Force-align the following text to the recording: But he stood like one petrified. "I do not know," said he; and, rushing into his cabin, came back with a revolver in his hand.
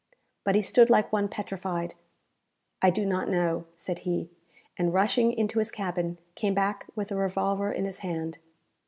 But 0.43 0.55
he 0.55 0.61
stood 0.61 0.89
like 0.89 1.13
one 1.13 1.27
petrified. 1.29 1.93
"I 2.81 2.89
do 2.89 3.05
not 3.05 3.29
know," 3.29 3.65
said 3.75 3.99
he; 3.99 4.31
and, 4.75 4.91
rushing 4.95 5.31
into 5.31 5.59
his 5.59 5.69
cabin, 5.69 6.17
came 6.33 6.55
back 6.55 6.87
with 6.95 7.11
a 7.11 7.15
revolver 7.15 7.71
in 7.71 7.85
his 7.85 7.99
hand. 7.99 8.39